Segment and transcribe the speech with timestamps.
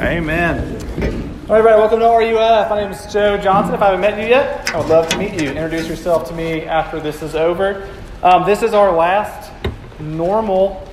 [0.00, 0.58] Amen.
[0.58, 2.70] All right, everybody, welcome to RUF.
[2.70, 3.74] My name is Joe Johnson.
[3.74, 5.50] If I haven't met you yet, I would love to meet you.
[5.50, 7.86] Introduce yourself to me after this is over.
[8.22, 9.52] Um, this is our last
[10.00, 10.88] normal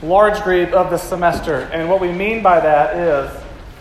[0.00, 1.68] large group of the semester.
[1.72, 3.36] And what we mean by that is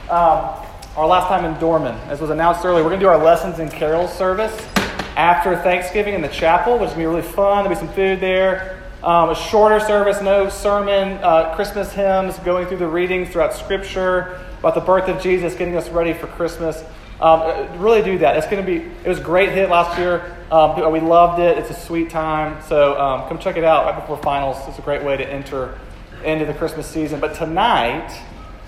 [0.09, 0.55] um,
[0.97, 1.93] our last time in Dorman.
[2.09, 4.67] As was announced earlier, we're going to do our lessons in carol service
[5.15, 7.63] after Thanksgiving in the chapel, which is going to be really fun.
[7.63, 8.81] There'll be some food there.
[9.03, 14.39] Um, a shorter service, no sermon, uh, Christmas hymns, going through the readings throughout Scripture
[14.61, 16.79] about the birth of Jesus, getting us ready for Christmas.
[17.19, 18.37] Um, uh, really do that.
[18.37, 18.85] It's going to be.
[19.03, 20.37] It was a great hit last year.
[20.51, 21.57] Um, we loved it.
[21.57, 22.61] It's a sweet time.
[22.67, 24.57] So um, come check it out right before finals.
[24.67, 25.79] It's a great way to enter
[26.23, 27.19] into the Christmas season.
[27.19, 28.15] But tonight,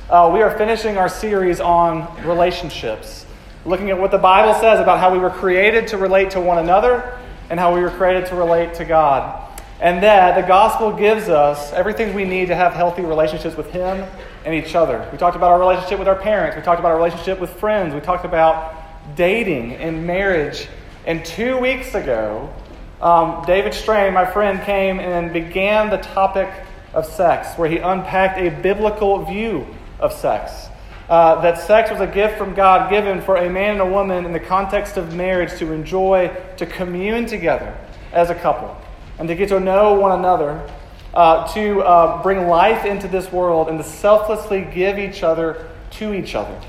[0.09, 3.27] uh, we are finishing our series on relationships,
[3.63, 6.57] looking at what the Bible says about how we were created to relate to one
[6.57, 7.19] another
[7.51, 9.43] and how we were created to relate to God
[9.83, 14.07] and that the gospel gives us everything we need to have healthy relationships with Him
[14.45, 15.07] and each other.
[15.11, 17.93] We talked about our relationship with our parents, we talked about our relationship with friends,
[17.93, 18.75] we talked about
[19.15, 20.67] dating and marriage.
[21.05, 22.53] And two weeks ago,
[23.01, 26.49] um, David Strain, my friend, came and began the topic
[26.93, 29.67] of sex, where he unpacked a biblical view
[29.99, 30.67] of sex.
[31.09, 34.25] Uh, that sex was a gift from God given for a man and a woman
[34.25, 37.77] in the context of marriage to enjoy, to commune together
[38.13, 38.75] as a couple
[39.19, 40.65] and to get to know one another,
[41.13, 46.13] uh, to uh, bring life into this world, and to selflessly give each other to
[46.13, 46.59] each other.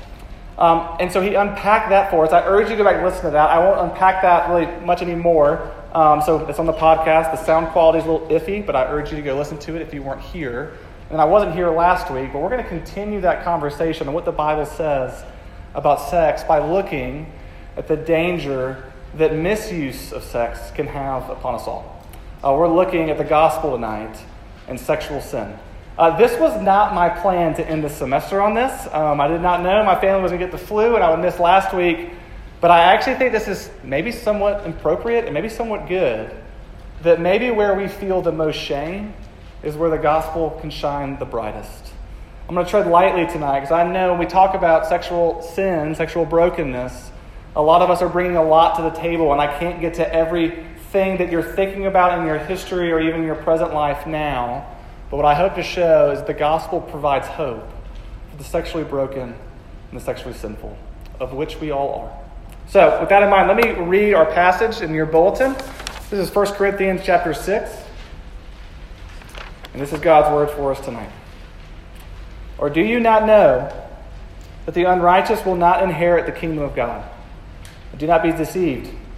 [0.57, 2.31] Um, and so he unpacked that for us.
[2.31, 3.49] I urge you to go back and listen to that.
[3.49, 5.71] I won't unpack that really much anymore.
[5.93, 7.31] Um, so it's on the podcast.
[7.31, 9.75] The sound quality is a little iffy, but I urge you to go listen to
[9.75, 10.73] it if you weren't here.
[11.09, 14.25] And I wasn't here last week, but we're going to continue that conversation on what
[14.25, 15.23] the Bible says
[15.73, 17.31] about sex by looking
[17.75, 22.05] at the danger that misuse of sex can have upon us all.
[22.43, 24.17] Uh, we're looking at the gospel tonight
[24.67, 25.57] and sexual sin.
[25.97, 28.87] Uh, this was not my plan to end the semester on this.
[28.91, 31.09] Um, I did not know my family was going to get the flu and I
[31.09, 32.09] would miss last week.
[32.59, 36.35] But I actually think this is maybe somewhat appropriate and maybe somewhat good.
[37.03, 39.13] That maybe where we feel the most shame
[39.63, 41.93] is where the gospel can shine the brightest.
[42.47, 45.95] I'm going to tread lightly tonight because I know when we talk about sexual sin,
[45.95, 47.11] sexual brokenness,
[47.55, 49.95] a lot of us are bringing a lot to the table, and I can't get
[49.95, 50.65] to every
[50.95, 54.65] thing that you're thinking about in your history or even your present life now.
[55.11, 57.69] But what I hope to show is the gospel provides hope
[58.31, 59.35] for the sexually broken
[59.91, 60.77] and the sexually sinful,
[61.19, 62.17] of which we all are.
[62.69, 65.53] So, with that in mind, let me read our passage in your bulletin.
[66.09, 67.71] This is 1 Corinthians chapter 6.
[69.73, 71.11] And this is God's word for us tonight.
[72.57, 73.69] Or do you not know
[74.65, 77.03] that the unrighteous will not inherit the kingdom of God?
[77.97, 78.95] Do not be deceived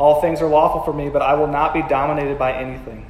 [0.00, 3.04] All things are lawful for me, but I will not be dominated by anything.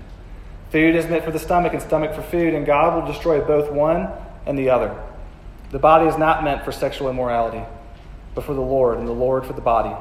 [0.70, 3.70] Food is meant for the stomach, and stomach for food, and God will destroy both
[3.70, 4.08] one
[4.44, 5.00] and the other.
[5.70, 7.62] The body is not meant for sexual immorality,
[8.34, 9.94] but for the Lord, and the Lord for the body.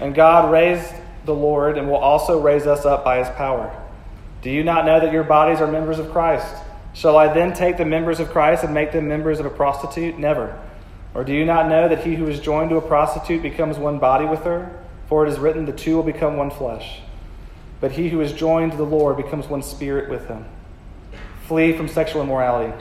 [0.00, 3.76] And God raised the Lord and will also raise us up by his power.
[4.42, 6.54] Do you not know that your bodies are members of Christ?
[6.94, 10.20] Shall I then take the members of Christ and make them members of a prostitute?
[10.20, 10.56] Never.
[11.14, 13.98] Or do you not know that he who is joined to a prostitute becomes one
[13.98, 14.85] body with her?
[15.08, 17.00] For it is written, The two will become one flesh.
[17.80, 20.44] But he who is joined to the Lord becomes one spirit with him.
[21.46, 22.72] Flee from sexual immorality.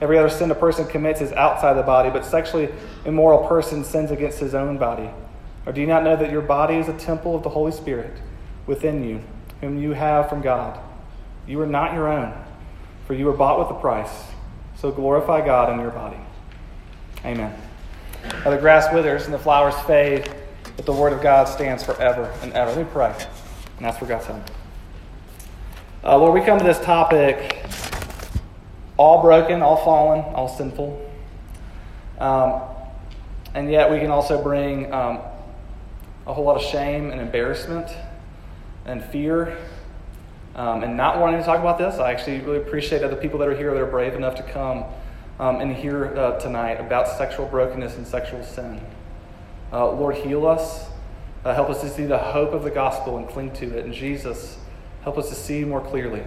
[0.00, 2.68] Every other sin a person commits is outside the body, but sexually
[3.04, 5.08] immoral person sins against his own body.
[5.66, 8.20] Or do you not know that your body is a temple of the Holy Spirit
[8.66, 9.22] within you,
[9.60, 10.78] whom you have from God?
[11.46, 12.34] You are not your own,
[13.06, 14.24] for you were bought with a price.
[14.76, 16.18] So glorify God in your body.
[17.24, 17.54] Amen.
[18.44, 20.30] Now the grass withers and the flowers fade
[20.76, 22.70] but the Word of God stands forever and ever.
[22.72, 23.14] Let me pray
[23.76, 24.42] and that's for God's help.
[26.02, 27.66] Uh, Lord, we come to this topic
[28.96, 31.10] all broken, all fallen, all sinful.
[32.18, 32.62] Um,
[33.54, 35.20] and yet we can also bring um,
[36.26, 37.90] a whole lot of shame and embarrassment
[38.86, 39.56] and fear
[40.54, 41.98] um, and not wanting to talk about this.
[41.98, 44.84] I actually really appreciate other people that are here that are brave enough to come
[45.40, 48.80] um, and hear uh, tonight about sexual brokenness and sexual sin.
[49.72, 50.86] Uh, Lord, heal us.
[51.44, 53.84] Uh, help us to see the hope of the gospel and cling to it.
[53.84, 54.56] And Jesus,
[55.02, 56.22] help us to see more clearly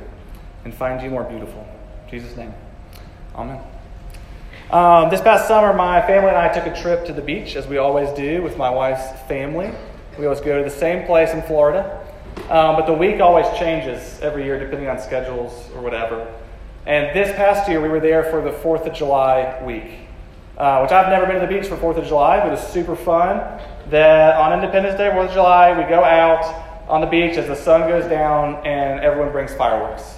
[0.63, 1.67] and find you more beautiful.
[2.05, 2.53] In Jesus' name.
[3.35, 3.61] Amen.
[4.69, 7.67] Um, this past summer, my family and I took a trip to the beach, as
[7.67, 9.71] we always do with my wife's family.
[10.19, 12.05] We always go to the same place in Florida,
[12.49, 16.27] um, but the week always changes every year depending on schedules or whatever.
[16.85, 20.06] And this past year, we were there for the 4th of July week,
[20.57, 22.95] uh, which I've never been to the beach for 4th of July, but it's super
[22.95, 23.61] fun.
[23.89, 26.43] That on Independence Day, 4th of July, we go out
[26.89, 30.17] on the beach as the sun goes down and everyone brings fireworks.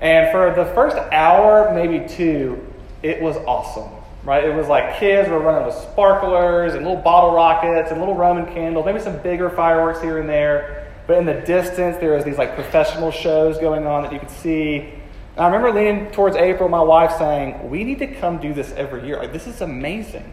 [0.00, 2.66] And for the first hour, maybe two,
[3.02, 3.90] it was awesome,
[4.22, 4.44] right?
[4.44, 8.46] It was like kids were running with sparklers and little bottle rockets and little Roman
[8.52, 10.92] candles, maybe some bigger fireworks here and there.
[11.06, 14.30] But in the distance, there was these like professional shows going on that you could
[14.30, 14.92] see.
[15.36, 18.72] And I remember leaning towards April, my wife, saying, "We need to come do this
[18.76, 19.18] every year.
[19.18, 20.32] Like this is amazing.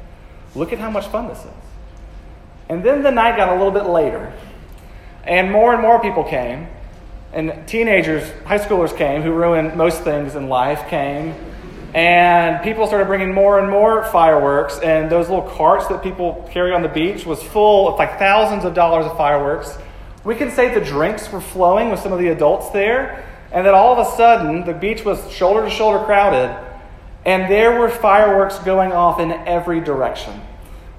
[0.56, 1.52] Look at how much fun this is."
[2.70, 4.34] And then the night got a little bit later,
[5.24, 6.68] and more and more people came,
[7.34, 11.36] and teenagers, high schoolers came who ruin most things in life came
[11.94, 16.74] and people started bringing more and more fireworks, and those little carts that people carry
[16.74, 19.78] on the beach was full of like thousands of dollars of fireworks.
[20.24, 23.74] We can say the drinks were flowing with some of the adults there, and that
[23.74, 26.56] all of a sudden the beach was shoulder to shoulder crowded,
[27.26, 30.42] and there were fireworks going off in every direction.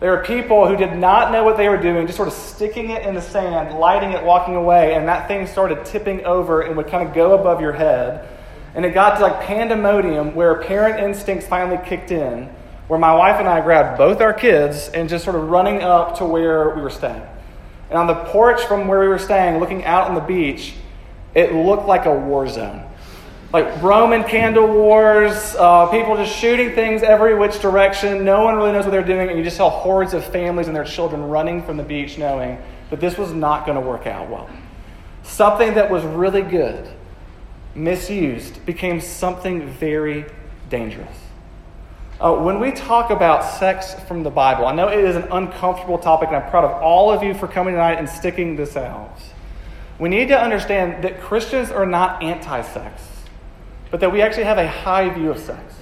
[0.01, 2.91] There were people who did not know what they were doing, just sort of sticking
[2.91, 6.77] it in the sand, lighting it, walking away, and that thing started tipping over and
[6.77, 8.29] would kind of go above your head.
[8.75, 12.45] And it got to like pandemonium where parent instincts finally kicked in,
[12.87, 16.19] where my wife and I grabbed both our kids and just sort of running up
[16.19, 17.23] to where we were staying.
[17.91, 20.75] And on the porch from where we were staying, looking out on the beach,
[21.39, 22.85] it looked like a war zone.
[23.53, 28.25] Like Roman candle wars, uh, people just shooting things every which direction.
[28.25, 29.29] No one really knows what they're doing.
[29.29, 32.61] And you just saw hordes of families and their children running from the beach knowing
[32.91, 34.51] that this was not going to work out well.
[35.23, 36.91] Something that was really good
[37.75, 40.25] misused, became something very
[40.69, 41.17] dangerous.
[42.21, 45.99] Uh, when we talk about sex from the Bible, I know it is an uncomfortable
[45.99, 49.21] topic, and I'm proud of all of you for coming tonight and sticking this out.
[49.99, 53.03] We need to understand that Christians are not anti sex,
[53.91, 55.75] but that we actually have a high view of sex.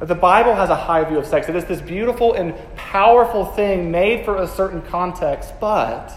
[0.00, 1.48] That the Bible has a high view of sex.
[1.48, 6.12] It is this beautiful and powerful thing made for a certain context, but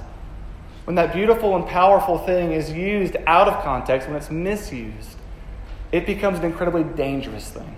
[0.86, 5.18] when that beautiful and powerful thing is used out of context, when it's misused,
[5.92, 7.76] it becomes an incredibly dangerous thing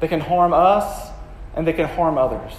[0.00, 1.10] that can harm us
[1.54, 2.52] and that can harm others.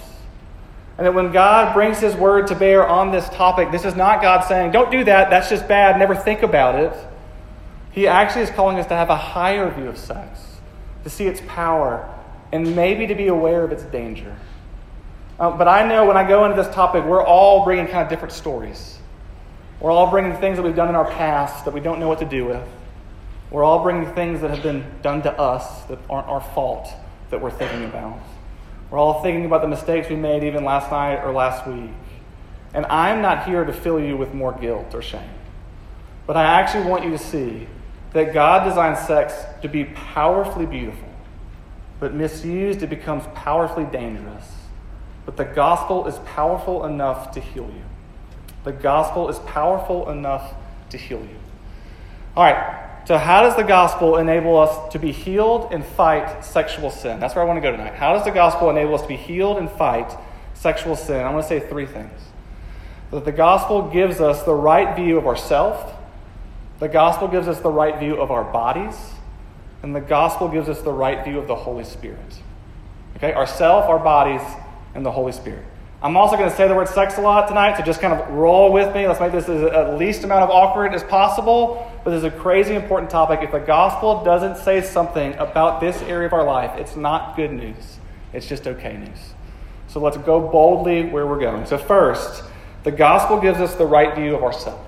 [0.96, 4.22] And that when God brings His word to bear on this topic, this is not
[4.22, 6.92] God saying, don't do that, that's just bad, never think about it.
[7.90, 10.40] He actually is calling us to have a higher view of sex,
[11.02, 12.08] to see its power,
[12.52, 14.36] and maybe to be aware of its danger.
[15.38, 18.08] Uh, but I know when I go into this topic, we're all bringing kind of
[18.08, 18.98] different stories.
[19.80, 22.20] We're all bringing things that we've done in our past that we don't know what
[22.20, 22.62] to do with.
[23.50, 26.88] We're all bringing things that have been done to us that aren't our fault
[27.30, 28.18] that we're thinking about.
[28.94, 31.90] We're all thinking about the mistakes we made even last night or last week.
[32.74, 35.34] And I'm not here to fill you with more guilt or shame.
[36.28, 37.66] But I actually want you to see
[38.12, 41.08] that God designed sex to be powerfully beautiful,
[41.98, 44.48] but misused, it becomes powerfully dangerous.
[45.26, 47.82] But the gospel is powerful enough to heal you.
[48.62, 50.54] The gospel is powerful enough
[50.90, 51.38] to heal you.
[52.36, 56.90] All right, so how does the gospel enable us to be healed and fight sexual
[56.90, 57.20] sin?
[57.20, 57.94] That's where I want to go tonight.
[57.94, 60.16] How does the gospel enable us to be healed and fight
[60.54, 61.20] sexual sin?
[61.20, 62.18] I want to say three things.
[63.10, 65.94] That the gospel gives us the right view of ourself,
[66.80, 68.96] the gospel gives us the right view of our bodies,
[69.82, 72.40] and the gospel gives us the right view of the Holy Spirit.
[73.16, 74.42] Okay, ourself, our bodies,
[74.94, 75.64] and the Holy Spirit.
[76.04, 78.28] I'm also going to say the word sex a lot tonight, so just kind of
[78.28, 79.08] roll with me.
[79.08, 81.90] Let's make this as uh, least amount of awkward as possible.
[82.04, 83.40] But this is a crazy important topic.
[83.42, 87.52] If the gospel doesn't say something about this area of our life, it's not good
[87.52, 88.00] news.
[88.34, 89.32] It's just okay news.
[89.88, 91.64] So let's go boldly where we're going.
[91.64, 92.44] So, first,
[92.82, 94.86] the gospel gives us the right view of ourselves.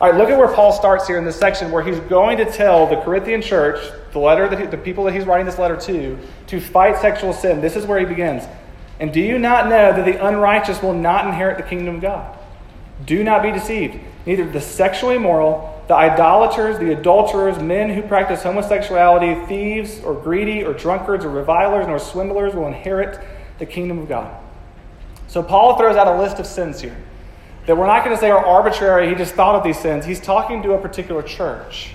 [0.00, 2.44] All right, look at where Paul starts here in this section where he's going to
[2.44, 3.80] tell the Corinthian church,
[4.12, 7.32] the letter that he, the people that he's writing this letter to, to fight sexual
[7.32, 7.60] sin.
[7.60, 8.44] This is where he begins.
[9.04, 12.38] And do you not know that the unrighteous will not inherit the kingdom of God?
[13.04, 14.00] Do not be deceived.
[14.24, 20.64] Neither the sexually immoral, the idolaters, the adulterers, men who practice homosexuality, thieves, or greedy,
[20.64, 23.22] or drunkards, or revilers, nor swindlers will inherit
[23.58, 24.42] the kingdom of God.
[25.26, 26.96] So Paul throws out a list of sins here
[27.66, 29.10] that we're not going to say are arbitrary.
[29.10, 30.06] He just thought of these sins.
[30.06, 31.92] He's talking to a particular church.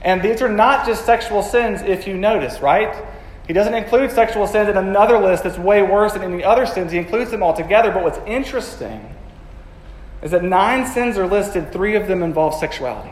[0.00, 3.04] And these are not just sexual sins, if you notice, right?
[3.48, 6.92] He doesn't include sexual sins in another list that's way worse than any other sins.
[6.92, 7.90] He includes them all together.
[7.90, 9.16] But what's interesting
[10.22, 13.10] is that nine sins are listed, three of them involve sexuality,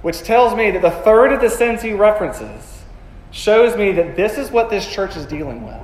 [0.00, 2.82] which tells me that the third of the sins he references
[3.30, 5.76] shows me that this is what this church is dealing with.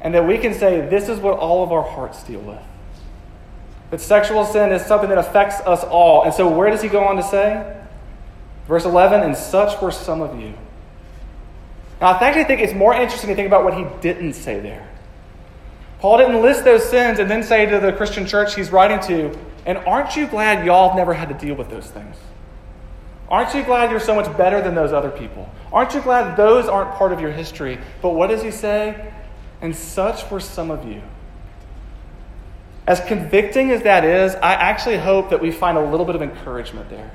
[0.00, 2.62] and that we can say, this is what all of our hearts deal with.
[3.90, 6.22] That sexual sin is something that affects us all.
[6.22, 7.76] And so, where does he go on to say?
[8.68, 10.54] Verse 11, and such were some of you.
[12.00, 14.86] Now, I actually think it's more interesting to think about what he didn't say there.
[15.98, 19.38] Paul didn't list those sins and then say to the Christian church he's writing to,
[19.64, 22.16] and aren't you glad y'all have never had to deal with those things?
[23.28, 25.50] Aren't you glad you're so much better than those other people?
[25.72, 27.78] Aren't you glad those aren't part of your history?
[28.02, 29.12] But what does he say?
[29.60, 31.02] And such were some of you.
[32.86, 36.22] As convicting as that is, I actually hope that we find a little bit of
[36.22, 37.10] encouragement there.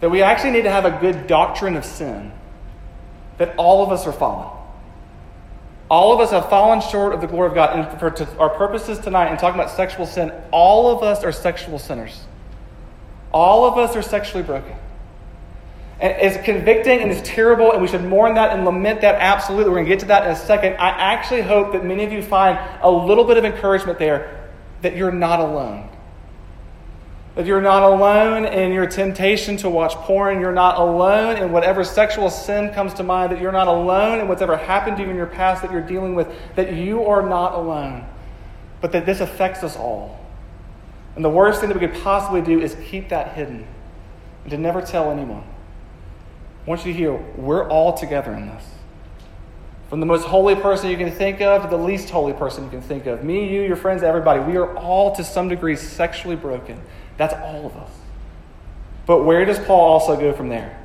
[0.00, 2.32] That we actually need to have a good doctrine of sin.
[3.38, 4.48] That all of us are fallen.
[5.90, 7.78] All of us have fallen short of the glory of God.
[7.78, 11.78] And for our purposes tonight, in talking about sexual sin, all of us are sexual
[11.78, 12.24] sinners.
[13.32, 14.76] All of us are sexually broken.
[16.00, 19.70] And it's convicting and it's terrible, and we should mourn that and lament that absolutely.
[19.70, 20.74] We're going to get to that in a second.
[20.74, 24.50] I actually hope that many of you find a little bit of encouragement there
[24.82, 25.88] that you're not alone.
[27.34, 30.40] That you're not alone in your temptation to watch porn.
[30.40, 33.32] You're not alone in whatever sexual sin comes to mind.
[33.32, 35.80] That you're not alone in what's ever happened to you in your past that you're
[35.80, 36.28] dealing with.
[36.54, 38.06] That you are not alone.
[38.80, 40.20] But that this affects us all.
[41.16, 43.66] And the worst thing that we could possibly do is keep that hidden
[44.44, 45.42] and to never tell anyone.
[46.66, 48.64] I want you to hear we're all together in this.
[49.88, 52.70] From the most holy person you can think of to the least holy person you
[52.70, 53.22] can think of.
[53.22, 54.40] Me, you, your friends, everybody.
[54.40, 56.80] We are all to some degree sexually broken.
[57.16, 57.90] That's all of us.
[59.06, 60.80] But where does Paul also go from there?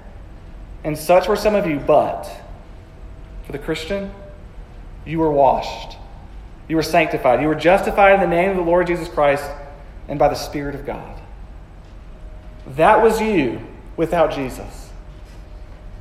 [0.84, 2.30] And such were some of you, but
[3.46, 4.12] for the Christian,
[5.06, 5.98] you were washed.
[6.68, 7.42] You were sanctified.
[7.42, 9.44] You were justified in the name of the Lord Jesus Christ
[10.08, 11.20] and by the Spirit of God.
[12.68, 13.62] That was you
[13.98, 14.90] without Jesus.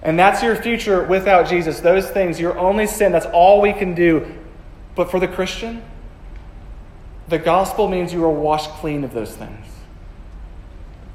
[0.03, 1.81] And that's your future without Jesus.
[1.81, 4.27] Those things, your only sin, that's all we can do.
[4.95, 5.83] But for the Christian,
[7.29, 9.67] the gospel means you are washed clean of those things.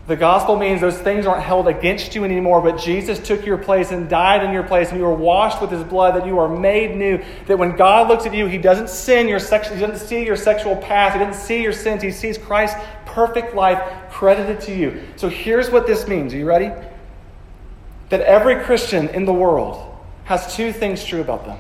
[0.06, 3.92] The gospel means those things aren't held against you anymore, but Jesus took your place
[3.92, 6.50] and died in your place, and you were washed with his blood, that you are
[6.50, 7.24] made new.
[7.48, 10.36] That when God looks at you, he doesn't sin your sexual, he doesn't see your
[10.36, 15.02] sexual past, he doesn't see your sins, he sees Christ's perfect life credited to you.
[15.16, 16.34] So here's what this means.
[16.34, 16.72] Are you ready?
[18.10, 19.90] That every Christian in the world
[20.26, 21.60] has two things true about them.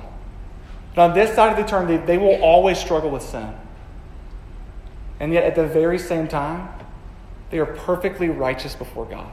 [0.95, 3.53] That on this side of eternity, they will always struggle with sin.
[5.21, 6.67] And yet at the very same time,
[7.53, 9.31] they are perfectly righteous before God.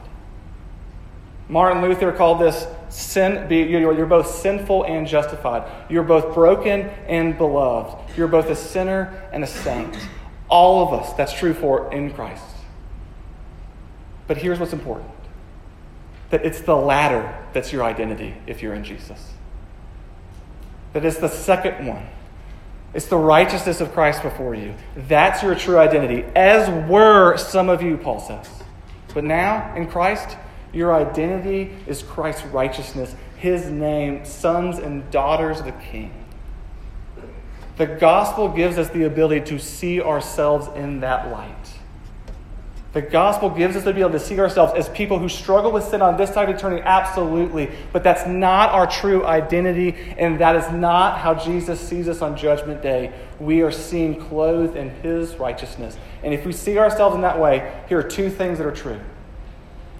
[1.49, 5.89] Martin Luther called this sin, you're both sinful and justified.
[5.89, 8.15] You're both broken and beloved.
[8.15, 9.97] You're both a sinner and a saint.
[10.49, 12.45] All of us, that's true for in Christ.
[14.27, 15.09] But here's what's important
[16.29, 19.33] that it's the latter that's your identity if you're in Jesus.
[20.93, 22.07] That it's the second one
[22.93, 24.73] it's the righteousness of Christ before you.
[24.95, 28.49] That's your true identity, as were some of you, Paul says.
[29.13, 30.37] But now, in Christ,
[30.73, 36.13] your identity is Christ's righteousness, his name, sons and daughters of the King.
[37.77, 41.60] The gospel gives us the ability to see ourselves in that light.
[42.93, 46.01] The gospel gives us the ability to see ourselves as people who struggle with sin
[46.01, 47.71] on this side of eternity, absolutely.
[47.93, 52.35] But that's not our true identity, and that is not how Jesus sees us on
[52.35, 53.13] Judgment Day.
[53.39, 55.97] We are seen clothed in His righteousness.
[56.21, 58.99] And if we see ourselves in that way, here are two things that are true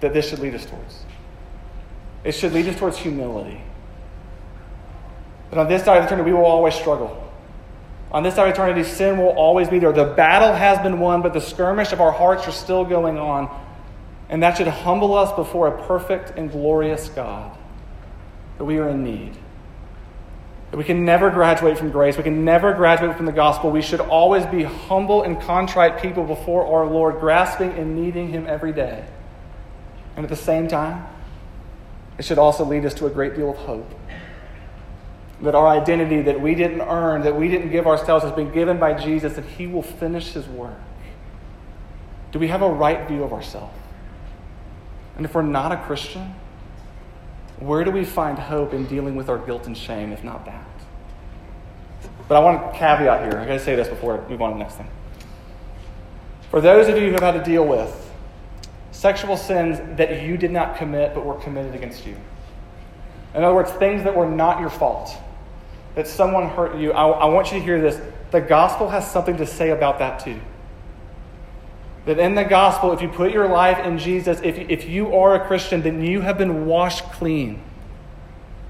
[0.00, 1.04] that this should lead us towards.
[2.24, 3.62] It should lead us towards humility.
[5.48, 7.21] But on this side of eternity, we will always struggle.
[8.12, 9.92] On this side of eternity, sin will always be there.
[9.92, 13.50] The battle has been won, but the skirmish of our hearts are still going on.
[14.28, 17.56] And that should humble us before a perfect and glorious God.
[18.58, 19.36] That we are in need.
[20.70, 22.18] That we can never graduate from grace.
[22.18, 23.70] We can never graduate from the gospel.
[23.70, 28.46] We should always be humble and contrite people before our Lord, grasping and needing Him
[28.46, 29.06] every day.
[30.16, 31.06] And at the same time,
[32.18, 33.90] it should also lead us to a great deal of hope
[35.42, 38.78] that our identity that we didn't earn, that we didn't give ourselves, has been given
[38.78, 40.78] by Jesus, and He will finish His work?
[42.30, 43.76] Do we have a right view of ourselves?
[45.16, 46.34] And if we're not a Christian,
[47.58, 50.64] where do we find hope in dealing with our guilt and shame, if not that?
[52.28, 53.38] But I want to caveat here.
[53.38, 54.88] I got to say this before I move on to the next thing.
[56.50, 58.10] For those of you who have had to deal with
[58.90, 62.16] sexual sins that you did not commit but were committed against you,
[63.34, 65.16] in other words, things that were not your fault,
[65.94, 68.00] that someone hurt you, I, I want you to hear this.
[68.30, 70.40] The gospel has something to say about that too.
[72.06, 75.34] That in the gospel, if you put your life in Jesus, if, if you are
[75.34, 77.62] a Christian, then you have been washed clean.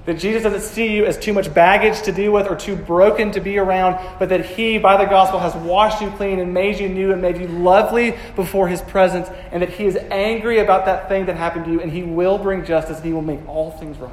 [0.05, 3.31] That Jesus doesn't see you as too much baggage to deal with or too broken
[3.31, 6.77] to be around, but that He, by the gospel, has washed you clean and made
[6.77, 10.85] you new and made you lovely before His presence, and that He is angry about
[10.85, 13.47] that thing that happened to you, and He will bring justice and He will make
[13.47, 14.11] all things right.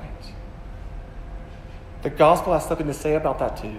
[2.02, 3.76] The gospel has something to say about that too.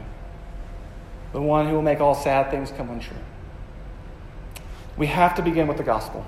[1.34, 3.18] The one who will make all sad things come untrue.
[4.98, 6.26] We have to begin with the gospel.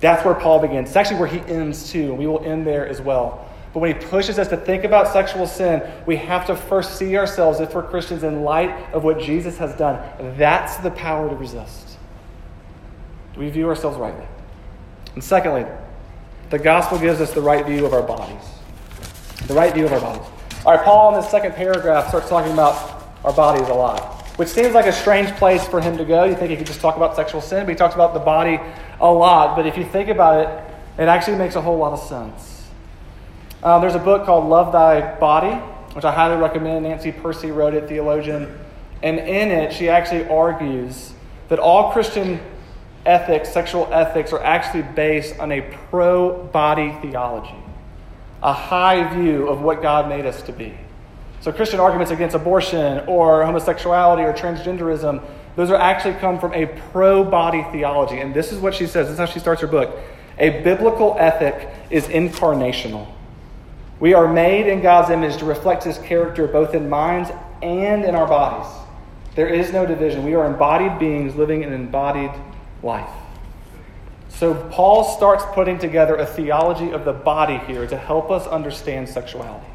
[0.00, 0.88] That's where Paul begins.
[0.88, 3.48] It's actually where he ends too, and we will end there as well.
[3.72, 7.16] But when he pushes us to think about sexual sin, we have to first see
[7.16, 10.02] ourselves, if we're Christians, in light of what Jesus has done.
[10.36, 11.96] That's the power to resist.
[13.32, 14.26] Do we view ourselves rightly?
[15.14, 15.64] And secondly,
[16.50, 18.44] the gospel gives us the right view of our bodies.
[19.46, 20.31] The right view of our bodies.
[20.64, 24.48] All right, Paul in this second paragraph starts talking about our bodies a lot, which
[24.48, 26.22] seems like a strange place for him to go.
[26.22, 28.60] You think he could just talk about sexual sin, but he talks about the body
[29.00, 29.56] a lot.
[29.56, 32.68] But if you think about it, it actually makes a whole lot of sense.
[33.60, 35.56] Uh, there's a book called Love Thy Body,
[35.94, 36.84] which I highly recommend.
[36.84, 38.56] Nancy Pearcey wrote it, theologian.
[39.02, 41.12] And in it, she actually argues
[41.48, 42.40] that all Christian
[43.04, 47.61] ethics, sexual ethics, are actually based on a pro body theology,
[48.42, 50.74] a high view of what God made us to be.
[51.40, 55.22] So, Christian arguments against abortion or homosexuality or transgenderism,
[55.56, 58.18] those are actually come from a pro body theology.
[58.18, 59.06] And this is what she says.
[59.06, 59.98] This is how she starts her book.
[60.38, 63.06] A biblical ethic is incarnational.
[64.00, 67.30] We are made in God's image to reflect His character both in minds
[67.62, 68.70] and in our bodies.
[69.34, 70.24] There is no division.
[70.24, 72.32] We are embodied beings living an embodied
[72.82, 73.08] life.
[74.42, 79.08] So, Paul starts putting together a theology of the body here to help us understand
[79.08, 79.68] sexuality.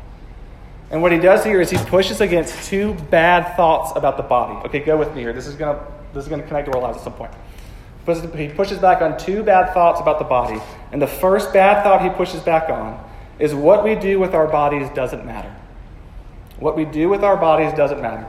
[0.91, 4.67] And what he does here is he pushes against two bad thoughts about the body.
[4.67, 5.31] Okay, go with me here.
[5.31, 7.31] This is going to, this is going to connect to our lives at some point.
[8.35, 10.61] He pushes back on two bad thoughts about the body.
[10.91, 13.01] And the first bad thought he pushes back on
[13.39, 15.55] is what we do with our bodies doesn't matter.
[16.59, 18.27] What we do with our bodies doesn't matter.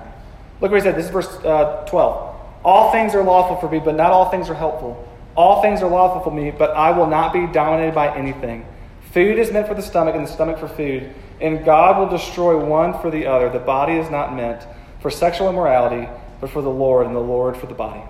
[0.60, 0.94] Look what he said.
[0.94, 2.36] This is verse uh, 12.
[2.64, 5.04] All things are lawful for me, but not all things are helpful.
[5.38, 8.66] All things are lawful for me, but I will not be dominated by anything.
[9.12, 11.14] Food is meant for the stomach, and the stomach for food.
[11.40, 13.48] And God will destroy one for the other.
[13.48, 14.66] The body is not meant
[14.98, 16.08] for sexual immorality,
[16.40, 18.02] but for the Lord, and the Lord for the body.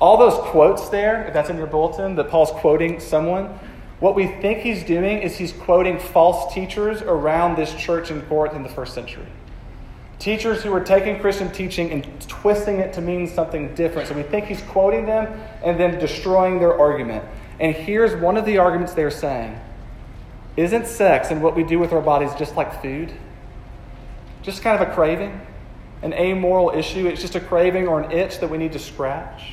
[0.00, 3.46] All those quotes there, if that's in your bulletin, that Paul's quoting someone,
[3.98, 8.54] what we think he's doing is he's quoting false teachers around this church in Corinth
[8.54, 9.26] in the first century.
[10.24, 14.08] Teachers who were taking Christian teaching and twisting it to mean something different.
[14.08, 17.22] So we think he's quoting them and then destroying their argument.
[17.60, 19.60] And here's one of the arguments they're saying
[20.56, 23.12] Isn't sex and what we do with our bodies just like food?
[24.40, 25.38] Just kind of a craving?
[26.00, 27.06] An amoral issue?
[27.06, 29.52] It's just a craving or an itch that we need to scratch?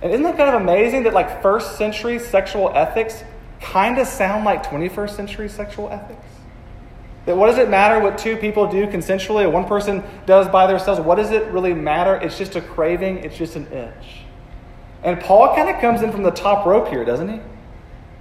[0.00, 3.22] And isn't that kind of amazing that like first century sexual ethics
[3.60, 6.24] kind of sound like 21st century sexual ethics?
[7.26, 10.66] That what does it matter what two people do consensually or one person does by
[10.66, 11.00] themselves?
[11.00, 12.16] What does it really matter?
[12.16, 14.22] It's just a craving, it's just an itch.
[15.04, 17.40] And Paul kind of comes in from the top rope here, doesn't he?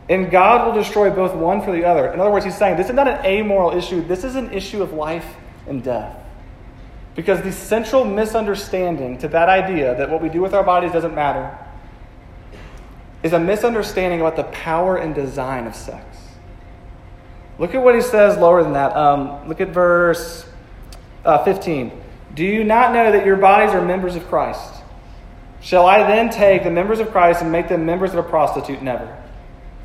[0.10, 2.08] And God will destroy both one for the other.
[2.12, 4.84] In other words, he's saying this is not an amoral issue, this is an issue
[4.84, 5.36] of life
[5.68, 6.18] and death.
[7.16, 11.14] Because the central misunderstanding to that idea that what we do with our bodies doesn't
[11.14, 11.58] matter
[13.24, 16.11] is a misunderstanding about the power and design of sex.
[17.62, 18.98] Look at what he says lower than that.
[18.98, 20.48] Um, look at verse
[21.24, 21.92] uh, 15.
[22.34, 24.82] Do you not know that your bodies are members of Christ?
[25.62, 28.82] Shall I then take the members of Christ and make them members of a prostitute?
[28.82, 29.16] Never.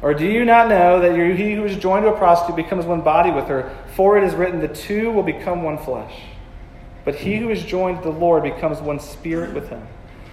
[0.00, 3.02] Or do you not know that he who is joined to a prostitute becomes one
[3.02, 3.76] body with her?
[3.94, 6.14] For it is written, the two will become one flesh.
[7.04, 9.86] But he who is joined to the Lord becomes one spirit with him.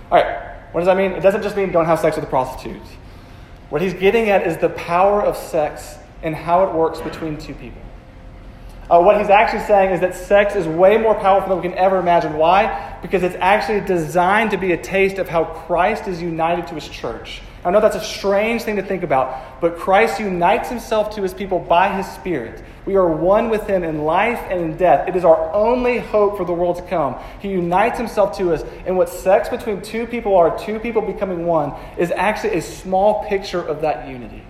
[0.10, 1.12] All right, what does that mean?
[1.12, 2.82] It doesn't just mean don't have sex with a prostitute.
[3.70, 7.54] What he's getting at is the power of sex and how it works between two
[7.54, 7.82] people.
[8.90, 11.78] Uh, what he's actually saying is that sex is way more powerful than we can
[11.78, 12.34] ever imagine.
[12.34, 12.98] Why?
[13.02, 16.88] Because it's actually designed to be a taste of how Christ is united to his
[16.88, 17.42] church.
[17.66, 21.34] I know that's a strange thing to think about, but Christ unites himself to his
[21.34, 22.62] people by his Spirit.
[22.86, 25.08] We are one with him in life and in death.
[25.08, 27.16] It is our only hope for the world to come.
[27.40, 31.46] He unites himself to us, and what sex between two people are, two people becoming
[31.46, 34.44] one, is actually a small picture of that unity.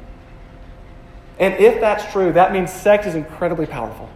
[1.44, 4.10] And if that's true, that means sex is incredibly powerful.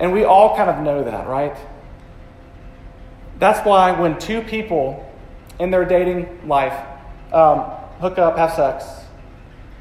[0.00, 1.56] And we all kind of know that, right?
[3.38, 5.08] That's why when two people
[5.60, 6.74] in their dating life
[7.32, 7.60] um,
[8.00, 8.84] hook up, have sex,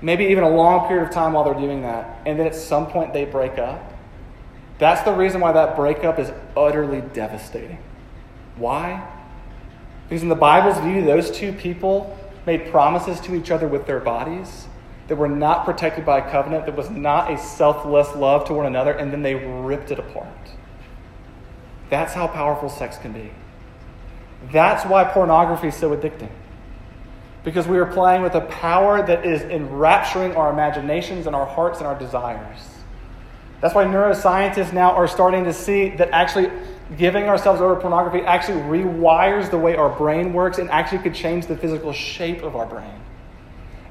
[0.03, 2.85] maybe even a long period of time while they're doing that, and then at some
[2.85, 3.81] point they break up.
[4.77, 7.79] That's the reason why that breakup is utterly devastating.
[8.55, 9.03] Why?
[10.07, 12.15] Because in the Bible's view, those two people
[12.45, 14.67] made promises to each other with their bodies
[15.11, 18.65] that were not protected by a covenant, that was not a selfless love to one
[18.65, 20.51] another, and then they ripped it apart.
[21.89, 23.29] That's how powerful sex can be.
[24.53, 26.29] That's why pornography is so addicting.
[27.43, 31.79] Because we are playing with a power that is enrapturing our imaginations and our hearts
[31.79, 32.59] and our desires.
[33.59, 36.49] That's why neuroscientists now are starting to see that actually
[36.97, 41.13] giving ourselves over to pornography actually rewires the way our brain works and actually could
[41.13, 43.01] change the physical shape of our brain.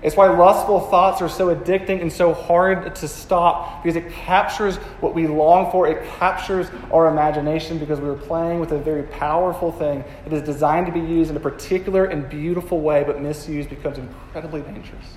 [0.03, 4.77] It's why lustful thoughts are so addicting and so hard to stop because it captures
[5.01, 5.87] what we long for.
[5.87, 10.43] It captures our imagination because we are playing with a very powerful thing that is
[10.43, 15.17] designed to be used in a particular and beautiful way, but misused becomes incredibly dangerous.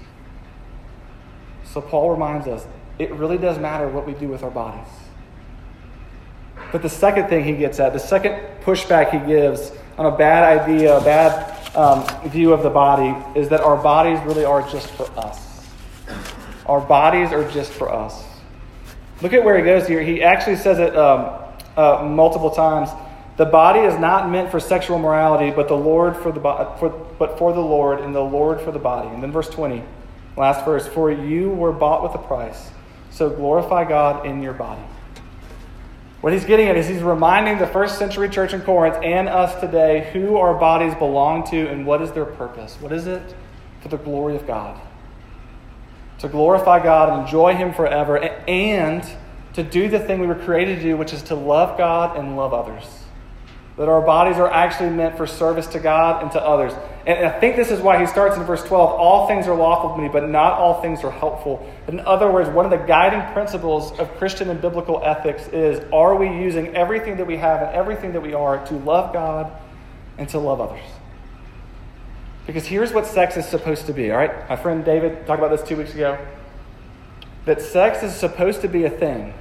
[1.64, 2.68] So Paul reminds us
[3.00, 4.92] it really does matter what we do with our bodies.
[6.74, 10.62] But the second thing he gets at, the second pushback he gives on a bad
[10.62, 14.90] idea, a bad um, view of the body, is that our bodies really are just
[14.92, 15.68] for us.
[16.66, 18.24] Our bodies are just for us.
[19.22, 20.02] Look at where he goes here.
[20.02, 21.40] He actually says it um,
[21.78, 22.90] uh, multiple times.
[23.38, 26.90] The body is not meant for sexual morality, but the Lord for the bo- for,
[26.90, 29.10] but for the Lord, and the Lord for the body.
[29.10, 29.84] And then verse twenty,
[30.38, 32.70] last verse: For you were bought with a price,
[33.10, 34.84] so glorify God in your body.
[36.24, 39.60] What he's getting at is he's reminding the first century church in Corinth and us
[39.60, 42.78] today who our bodies belong to and what is their purpose.
[42.80, 43.36] What is it?
[43.82, 44.80] For the glory of God.
[46.20, 49.06] To glorify God and enjoy Him forever, and
[49.52, 52.38] to do the thing we were created to do, which is to love God and
[52.38, 53.03] love others.
[53.78, 56.74] That our bodies are actually meant for service to God and to others.
[57.08, 59.96] And I think this is why he starts in verse 12 all things are lawful
[59.96, 61.68] to me, but not all things are helpful.
[61.88, 66.16] In other words, one of the guiding principles of Christian and biblical ethics is are
[66.16, 69.52] we using everything that we have and everything that we are to love God
[70.20, 70.86] and to love others?
[72.46, 74.50] Because here's what sex is supposed to be, all right?
[74.50, 76.18] My friend David talked about this two weeks ago.
[77.46, 79.34] That sex is supposed to be a thing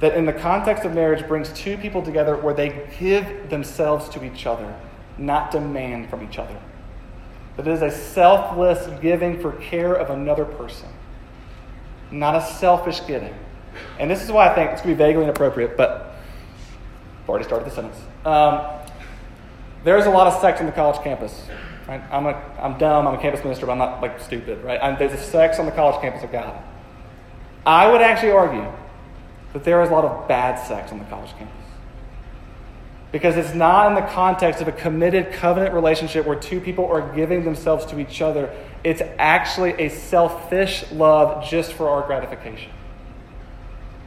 [0.00, 4.24] that, in the context of marriage, brings two people together where they give themselves to
[4.24, 4.74] each other,
[5.18, 6.56] not demand from each other.
[7.56, 10.88] That it is a selfless giving for care of another person,
[12.10, 13.34] not a selfish giving.
[13.98, 16.16] And this is why I think it's going to be vaguely inappropriate, but
[17.22, 17.96] I've already started the sentence.
[18.24, 18.64] Um,
[19.84, 21.46] there's a lot of sex on the college campus.
[21.86, 22.02] Right?
[22.10, 24.78] I'm, a, I'm dumb, I'm a campus minister, but I'm not like stupid, right?
[24.82, 26.62] I'm, there's a sex on the college campus, of God.
[27.66, 28.66] I would actually argue
[29.52, 31.56] that there is a lot of bad sex on the college campus.
[33.12, 37.12] Because it's not in the context of a committed covenant relationship where two people are
[37.14, 38.54] giving themselves to each other.
[38.84, 42.70] It's actually a selfish love just for our gratification.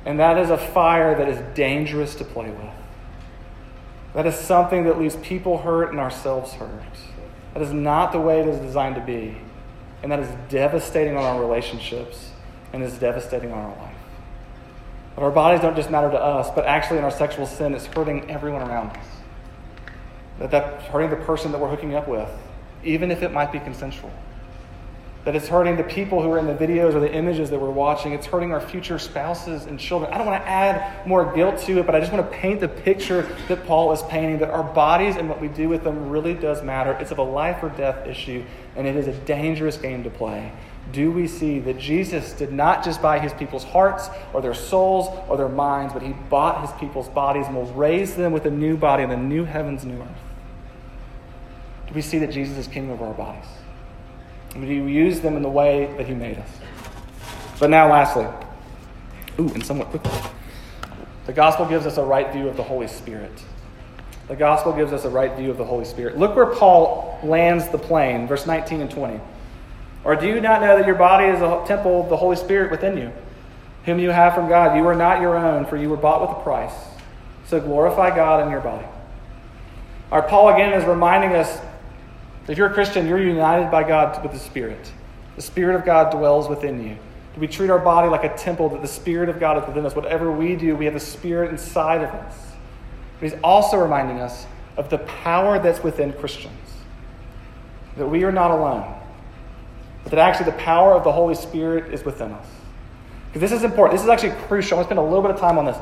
[0.05, 2.73] And that is a fire that is dangerous to play with.
[4.13, 6.81] That is something that leaves people hurt and ourselves hurt.
[7.53, 9.37] That is not the way it is designed to be.
[10.01, 12.31] And that is devastating on our relationships
[12.71, 13.92] and is devastating on our life.
[15.15, 17.85] But our bodies don't just matter to us, but actually in our sexual sin, it's
[17.85, 19.05] hurting everyone around us.
[20.39, 22.29] That that's hurting the person that we're hooking up with,
[22.83, 24.11] even if it might be consensual.
[25.25, 27.69] That it's hurting the people who are in the videos or the images that we're
[27.69, 28.11] watching.
[28.11, 30.11] It's hurting our future spouses and children.
[30.11, 32.59] I don't want to add more guilt to it, but I just want to paint
[32.59, 36.09] the picture that Paul is painting that our bodies and what we do with them
[36.09, 36.91] really does matter.
[36.93, 38.43] It's of a life or death issue,
[38.75, 40.51] and it is a dangerous game to play
[40.91, 45.07] do we see that Jesus did not just buy his people's hearts or their souls
[45.29, 48.51] or their minds, but he bought his people's bodies and will raise them with a
[48.51, 50.09] new body in the new heavens, new earth?
[51.87, 53.45] Do we see that Jesus is king over our bodies?
[54.53, 56.49] And do we use them in the way that he made us?
[57.59, 58.27] But now, lastly,
[59.39, 60.11] ooh, and somewhat quickly,
[61.25, 63.31] the gospel gives us a right view of the Holy Spirit.
[64.27, 66.17] The gospel gives us a right view of the Holy Spirit.
[66.17, 69.19] Look where Paul lands the plane, verse 19 and 20.
[70.03, 72.71] Or do you not know that your body is a temple of the Holy Spirit
[72.71, 73.11] within you,
[73.85, 74.75] whom you have from God?
[74.77, 76.73] You are not your own, for you were bought with a price.
[77.47, 78.85] So glorify God in your body.
[80.11, 81.59] Our Paul again is reminding us
[82.47, 84.91] if you're a Christian, you're united by God with the Spirit.
[85.37, 86.97] The Spirit of God dwells within you.
[87.33, 89.85] Do We treat our body like a temple that the Spirit of God is within
[89.85, 89.95] us.
[89.95, 92.35] Whatever we do, we have the Spirit inside of us.
[93.19, 96.53] But he's also reminding us of the power that's within Christians.
[97.95, 98.93] That we are not alone
[100.05, 102.47] that actually the power of the Holy Spirit is within us.
[103.27, 103.97] Because this is important.
[103.97, 104.77] This is actually crucial.
[104.77, 105.77] I'm going to spend a little bit of time on this.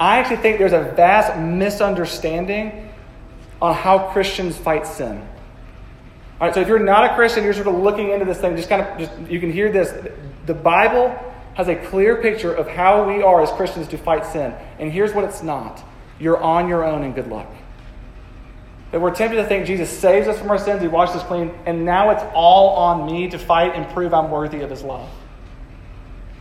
[0.00, 2.90] I actually think there's a vast misunderstanding
[3.60, 5.20] on how Christians fight sin.
[6.40, 8.56] All right, so if you're not a Christian, you're sort of looking into this thing,
[8.56, 9.92] just kind of, just, you can hear this.
[10.46, 11.08] The Bible
[11.54, 14.54] has a clear picture of how we are as Christians to fight sin.
[14.78, 15.82] And here's what it's not
[16.20, 17.48] you're on your own and good luck.
[18.90, 21.52] That we're tempted to think Jesus saves us from our sins, He washes us clean,
[21.66, 25.08] and now it's all on me to fight and prove I'm worthy of His love.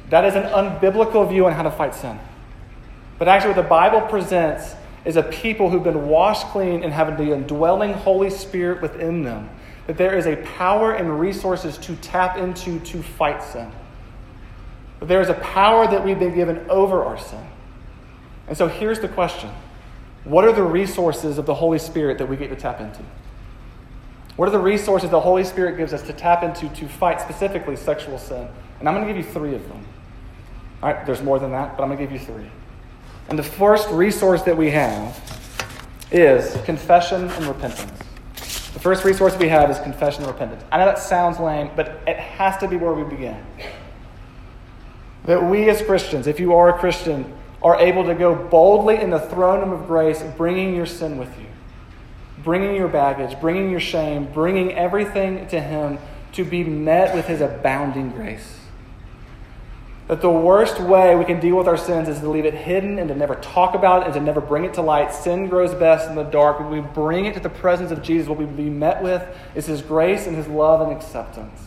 [0.10, 2.18] That is an unbiblical view on how to fight sin.
[3.20, 7.18] But actually, what the Bible presents is a people who've been washed clean and have
[7.18, 9.50] the indwelling Holy Spirit within them.
[9.88, 13.72] That there is a power and resources to tap into to fight sin.
[15.00, 17.46] But there is a power that we've been given over our sin.
[18.48, 19.50] And so here's the question
[20.24, 23.04] What are the resources of the Holy Spirit that we get to tap into?
[24.36, 27.76] What are the resources the Holy Spirit gives us to tap into to fight specifically
[27.76, 28.48] sexual sin?
[28.80, 29.84] And I'm going to give you three of them.
[30.84, 32.50] All right, there's more than that, but I'm going to give you three.
[33.30, 35.20] And the first resource that we have
[36.12, 37.92] is confession and repentance.
[38.74, 40.64] The first resource we have is confession and repentance.
[40.72, 43.44] I know that sounds lame, but it has to be where we begin.
[45.26, 49.10] That we as Christians, if you are a Christian, are able to go boldly in
[49.10, 51.48] the throne room of grace, bringing your sin with you,
[52.44, 55.98] bringing your baggage, bringing your shame, bringing everything to Him
[56.34, 58.60] to be met with His abounding grace.
[60.08, 62.98] That the worst way we can deal with our sins is to leave it hidden
[62.98, 65.14] and to never talk about it and to never bring it to light.
[65.14, 66.60] Sin grows best in the dark.
[66.60, 69.22] When we bring it to the presence of Jesus, what we be met with
[69.54, 71.67] is His grace and His love and acceptance.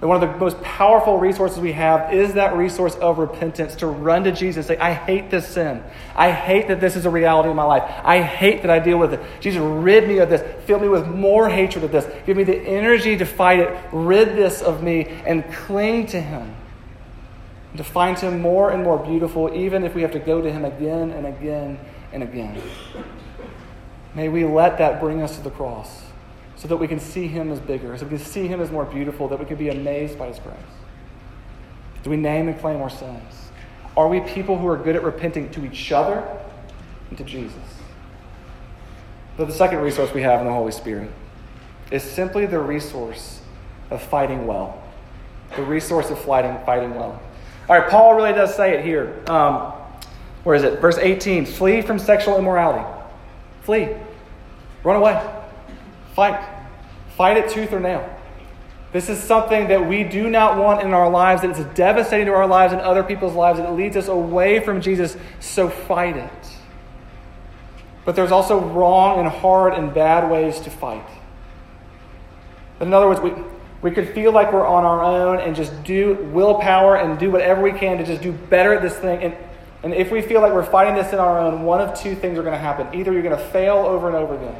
[0.00, 3.86] And one of the most powerful resources we have is that resource of repentance to
[3.86, 5.82] run to Jesus and say, I hate this sin.
[6.14, 7.82] I hate that this is a reality in my life.
[8.04, 9.20] I hate that I deal with it.
[9.40, 10.42] Jesus, rid me of this.
[10.66, 12.06] Fill me with more hatred of this.
[12.26, 13.74] Give me the energy to fight it.
[13.90, 16.54] Rid this of me and cling to Him
[17.78, 20.66] to find Him more and more beautiful, even if we have to go to Him
[20.66, 21.78] again and again
[22.12, 22.60] and again.
[24.14, 26.05] May we let that bring us to the cross
[26.66, 28.84] so that we can see Him as bigger, so we can see Him as more
[28.84, 30.56] beautiful, that we can be amazed by His grace.
[32.02, 33.50] Do we name and claim our sins?
[33.96, 36.26] Are we people who are good at repenting to each other
[37.08, 37.54] and to Jesus?
[39.36, 41.08] But the second resource we have in the Holy Spirit
[41.92, 43.40] is simply the resource
[43.90, 44.82] of fighting well.
[45.54, 47.22] The resource of fighting, fighting well.
[47.68, 49.22] All right, Paul really does say it here.
[49.28, 49.72] Um,
[50.42, 50.80] where is it?
[50.80, 52.84] Verse 18 Flee from sexual immorality.
[53.62, 53.90] Flee.
[54.82, 55.24] Run away.
[56.16, 56.55] Fight.
[57.16, 58.08] Fight it tooth or nail.
[58.92, 62.32] This is something that we do not want in our lives, that it's devastating to
[62.32, 66.16] our lives and other people's lives, and it leads us away from Jesus, so fight
[66.16, 66.56] it.
[68.04, 71.06] But there's also wrong and hard and bad ways to fight.
[72.80, 73.32] In other words, we,
[73.82, 77.62] we could feel like we're on our own and just do willpower and do whatever
[77.62, 79.22] we can to just do better at this thing.
[79.22, 79.36] And,
[79.82, 82.38] and if we feel like we're fighting this in our own, one of two things
[82.38, 82.94] are going to happen.
[82.94, 84.56] Either you're going to fail over and over again,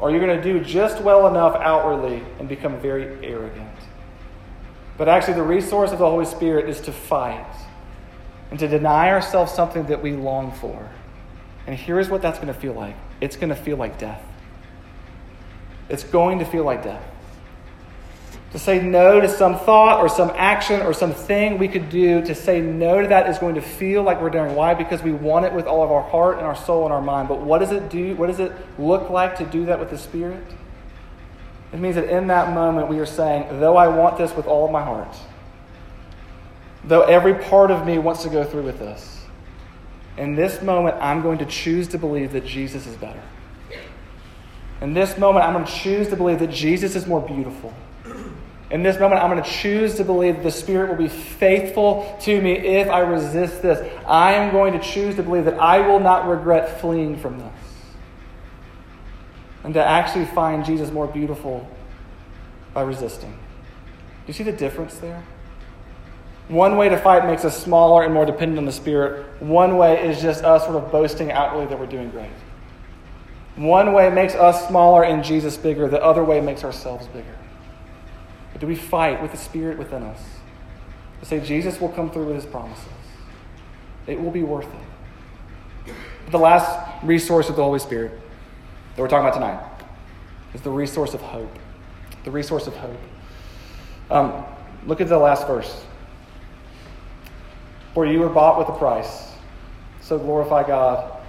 [0.00, 3.68] or you're going to do just well enough outwardly and become very arrogant.
[4.96, 7.46] But actually, the resource of the Holy Spirit is to fight
[8.50, 10.88] and to deny ourselves something that we long for.
[11.66, 14.22] And here's what that's going to feel like it's going to feel like death.
[15.88, 17.02] It's going to feel like death.
[18.52, 22.34] To say no to some thought or some action or something we could do, to
[22.34, 24.54] say no to that is going to feel like we're doing.
[24.54, 24.72] Why?
[24.72, 27.28] Because we want it with all of our heart and our soul and our mind.
[27.28, 28.16] But what does it do?
[28.16, 30.42] What does it look like to do that with the Spirit?
[31.74, 34.64] It means that in that moment we are saying, though I want this with all
[34.64, 35.14] of my heart,
[36.84, 39.26] though every part of me wants to go through with this,
[40.16, 43.22] in this moment I'm going to choose to believe that Jesus is better.
[44.80, 47.74] In this moment I'm going to choose to believe that Jesus is more beautiful
[48.70, 52.18] in this moment, I'm going to choose to believe that the Spirit will be faithful
[52.22, 53.78] to me if I resist this.
[54.06, 57.52] I am going to choose to believe that I will not regret fleeing from this.
[59.64, 61.66] And to actually find Jesus more beautiful
[62.74, 63.30] by resisting.
[63.30, 63.36] Do
[64.26, 65.22] you see the difference there?
[66.48, 69.26] One way to fight makes us smaller and more dependent on the Spirit.
[69.40, 72.30] One way is just us sort of boasting outwardly that we're doing great.
[73.56, 75.88] One way makes us smaller and Jesus bigger.
[75.88, 77.37] The other way makes ourselves bigger.
[78.60, 80.20] Do we fight with the Spirit within us
[81.20, 82.84] to say Jesus will come through with his promises?
[84.06, 85.94] It will be worth it.
[86.24, 88.12] But the last resource of the Holy Spirit
[88.96, 89.64] that we're talking about tonight
[90.54, 91.56] is the resource of hope.
[92.24, 92.98] The resource of hope.
[94.10, 94.44] Um,
[94.86, 95.84] look at the last verse.
[97.94, 99.32] For you were bought with a price,
[100.00, 101.20] so glorify God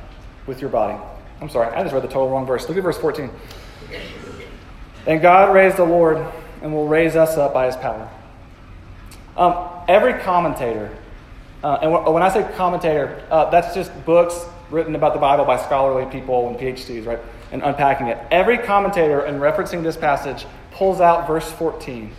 [0.47, 0.97] with your body.
[1.41, 2.67] I'm sorry, I just read the total wrong verse.
[2.67, 3.29] Look at verse 14.
[5.07, 6.25] And God raised the Lord
[6.61, 8.09] and will raise us up by his power.
[9.37, 9.55] Um,
[9.87, 10.95] every commentator,
[11.63, 14.37] uh, and when I say commentator, uh, that's just books
[14.69, 17.19] written about the Bible by scholarly people and PhDs, right?
[17.51, 18.17] And unpacking it.
[18.31, 22.11] Every commentator, in referencing this passage, pulls out verse 14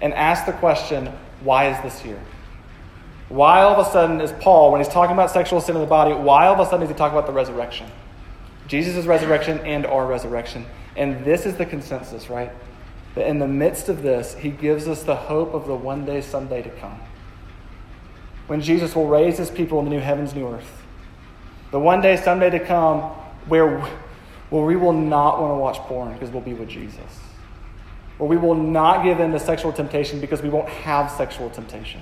[0.00, 1.06] and asks the question,
[1.42, 2.20] why is this here?
[3.28, 5.88] Why all of a sudden is Paul, when he's talking about sexual sin in the
[5.88, 7.86] body, why all of a sudden does he talk about the resurrection?
[8.66, 10.64] Jesus' resurrection and our resurrection.
[10.96, 12.50] And this is the consensus, right?
[13.14, 16.20] That in the midst of this, he gives us the hope of the one day,
[16.20, 17.00] someday to come.
[18.46, 20.82] when Jesus will raise his people in the new heavens, new earth.
[21.70, 23.00] The one day, someday to come,
[23.48, 23.80] where,
[24.50, 26.98] where we will not want to watch porn because we'll be with Jesus.
[28.18, 32.00] Where we will not give in to sexual temptation because we won't have sexual temptation.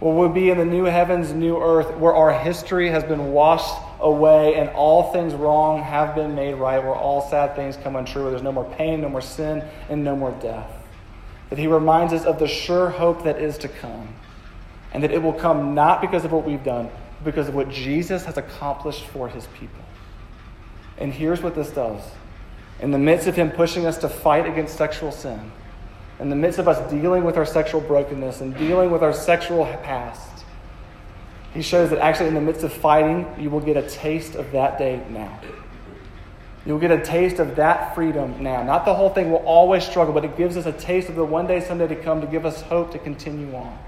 [0.00, 3.74] Where we'll be in the new heavens, new earth, where our history has been washed
[4.00, 8.22] away and all things wrong have been made right, where all sad things come untrue,
[8.22, 10.70] where there's no more pain, no more sin, and no more death.
[11.50, 14.08] That he reminds us of the sure hope that is to come.
[14.92, 17.68] And that it will come not because of what we've done, but because of what
[17.68, 19.84] Jesus has accomplished for his people.
[20.98, 22.00] And here's what this does.
[22.80, 25.50] In the midst of him pushing us to fight against sexual sin,
[26.20, 29.64] in the midst of us dealing with our sexual brokenness and dealing with our sexual
[29.82, 30.44] past,
[31.52, 34.50] he shows that actually, in the midst of fighting, you will get a taste of
[34.52, 35.40] that day now.
[36.66, 38.62] You'll get a taste of that freedom now.
[38.62, 41.24] Not the whole thing will always struggle, but it gives us a taste of the
[41.24, 43.78] one day, someday to come to give us hope to continue on.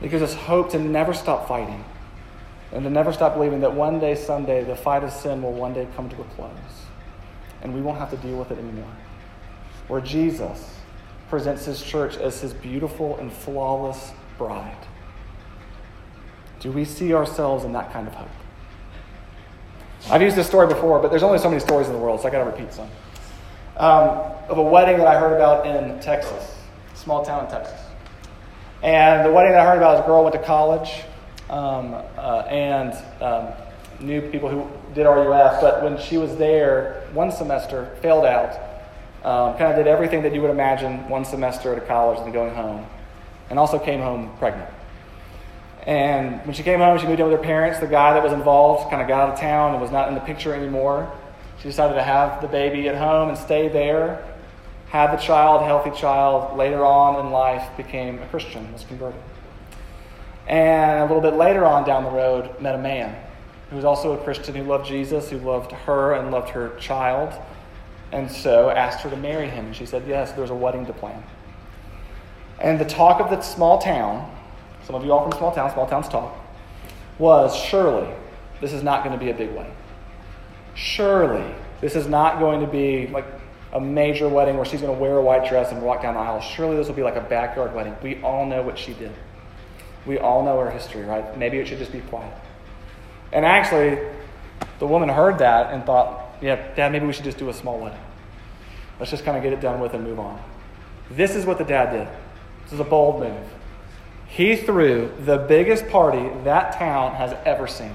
[0.00, 1.84] It gives us hope to never stop fighting
[2.72, 5.74] and to never stop believing that one day, someday, the fight of sin will one
[5.74, 6.50] day come to a close
[7.62, 8.90] and we won't have to deal with it anymore.
[9.90, 10.72] Where Jesus
[11.30, 14.86] presents his church as his beautiful and flawless bride.
[16.60, 18.28] Do we see ourselves in that kind of hope?
[20.08, 22.28] I've used this story before, but there's only so many stories in the world, so
[22.28, 22.88] I got to repeat some.
[23.78, 26.54] Um, of a wedding that I heard about in Texas,
[26.94, 27.80] small town in Texas.
[28.84, 31.02] And the wedding that I heard about, is a girl went to college
[31.48, 33.48] um, uh, and um,
[33.98, 38.69] knew people who did RUF, but when she was there one semester, failed out,
[39.24, 42.26] um, kind of did everything that you would imagine one semester at a college and
[42.26, 42.86] then going home,
[43.50, 44.68] and also came home pregnant.
[45.86, 47.80] And when she came home, she moved in with her parents.
[47.80, 50.14] The guy that was involved kind of got out of town and was not in
[50.14, 51.10] the picture anymore.
[51.58, 54.24] She decided to have the baby at home and stay there.
[54.88, 56.56] Had the child, healthy child.
[56.58, 59.20] Later on in life, became a Christian, was converted.
[60.46, 63.14] And a little bit later on down the road, met a man
[63.70, 67.32] who was also a Christian who loved Jesus, who loved her and loved her child.
[68.12, 69.66] And so asked her to marry him.
[69.66, 71.22] And she said yes, there's a wedding to plan.
[72.60, 74.30] And the talk of the small town
[74.90, 76.34] some of you all from small towns, small towns talk,
[77.16, 78.12] was surely
[78.60, 79.74] this is not going to be a big wedding.
[80.74, 81.44] Surely
[81.80, 83.26] this is not going to be like
[83.72, 86.20] a major wedding where she's going to wear a white dress and walk down the
[86.20, 86.40] aisle.
[86.40, 87.94] Surely this will be like a backyard wedding.
[88.02, 89.12] We all know what she did.
[90.06, 91.38] We all know her history, right?
[91.38, 92.34] Maybe it should just be quiet.
[93.32, 93.96] And actually,
[94.80, 97.78] the woman heard that and thought, yeah, Dad, maybe we should just do a small
[97.78, 97.92] one.
[98.98, 100.42] Let's just kind of get it done with and move on.
[101.10, 102.08] This is what the dad did.
[102.64, 103.46] This is a bold move.
[104.28, 107.94] He threw the biggest party that town has ever seen.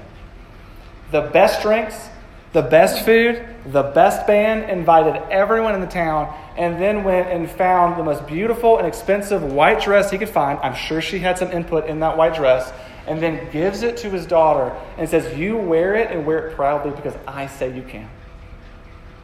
[1.10, 2.08] The best drinks,
[2.52, 7.50] the best food, the best band, invited everyone in the town, and then went and
[7.50, 10.58] found the most beautiful and expensive white dress he could find.
[10.58, 12.70] I'm sure she had some input in that white dress,
[13.06, 16.56] and then gives it to his daughter and says, You wear it and wear it
[16.56, 18.10] proudly because I say you can.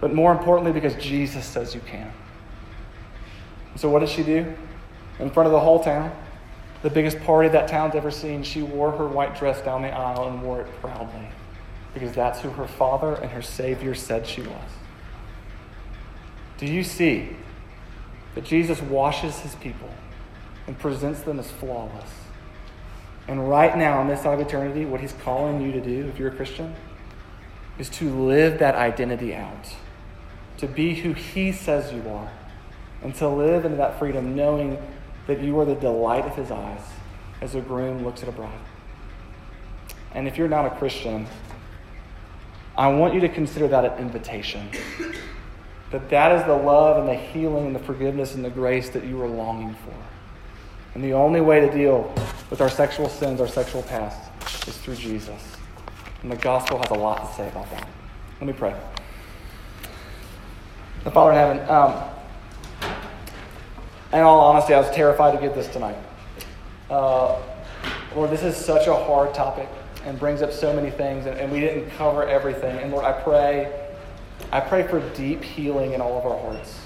[0.03, 2.13] But more importantly, because Jesus says you can.
[3.77, 4.55] So, what did she do
[5.19, 6.13] in front of the whole town?
[6.83, 10.29] the biggest party that town's ever seen, she wore her white dress down the aisle
[10.29, 11.29] and wore it proudly
[11.95, 14.71] because that's who her father and her Savior said she was.
[16.59, 17.37] Do you see
[18.35, 19.91] that Jesus washes his people
[20.67, 22.11] and presents them as flawless?
[23.29, 26.19] And right now, in this side of eternity, what he's calling you to do, if
[26.19, 26.75] you're a Christian,
[27.79, 29.69] is to live that identity out,
[30.63, 32.31] to be who he says you are,
[33.03, 34.79] and to live in that freedom knowing
[35.27, 36.83] that you are the delight of his eyes
[37.41, 38.61] as a groom looks at a bride.
[40.15, 41.27] And if you're not a Christian,
[42.79, 44.69] I want you to consider that an invitation.
[45.91, 49.03] That that is the love and the healing and the forgiveness and the grace that
[49.03, 49.95] you are longing for.
[50.95, 52.15] And the only way to deal
[52.51, 54.31] with our sexual sins, our sexual past,
[54.69, 55.57] is through Jesus.
[56.23, 57.89] And the gospel has a lot to say about that.
[58.41, 58.77] Let me pray.
[61.05, 62.11] The Father in heaven, um,
[64.13, 65.97] in all honesty, I was terrified to get this tonight.
[66.89, 67.41] Uh,
[68.15, 69.69] Lord, this is such a hard topic
[70.05, 72.79] and brings up so many things, and, and we didn't cover everything.
[72.79, 73.73] And Lord, I pray,
[74.53, 76.81] I pray for deep healing in all of our hearts.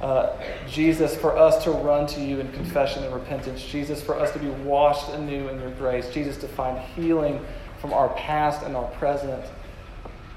[0.00, 0.36] Uh,
[0.68, 3.62] Jesus, for us to run to you in confession and repentance.
[3.62, 6.10] Jesus, for us to be washed anew in your grace.
[6.10, 7.44] Jesus, to find healing
[7.80, 9.44] from our past and our present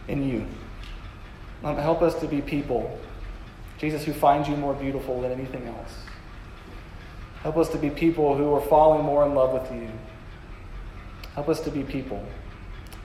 [0.08, 0.46] in you.
[1.64, 3.00] Um, help us to be people
[3.82, 5.92] Jesus, who finds you more beautiful than anything else.
[7.42, 9.90] Help us to be people who are falling more in love with you.
[11.34, 12.24] Help us to be people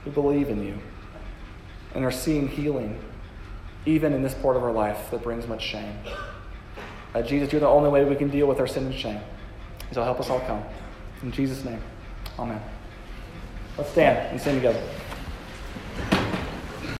[0.03, 0.77] who believe in you
[1.95, 2.99] and are seeing healing,
[3.87, 5.97] even in this part of our life that brings much shame.
[7.15, 9.19] Uh, Jesus, you're the only way we can deal with our sin and shame.
[9.93, 10.63] So help us all come.
[11.23, 11.81] In Jesus' name,
[12.37, 12.61] amen.
[13.79, 14.83] Let's stand and sing together.